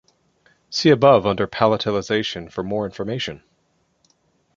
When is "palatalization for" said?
1.45-2.63